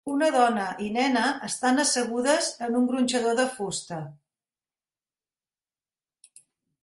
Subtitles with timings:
[0.11, 3.99] Una dona i nena estan assegudes en un gronxador de fusta